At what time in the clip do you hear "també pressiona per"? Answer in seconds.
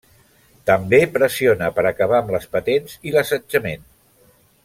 0.69-1.83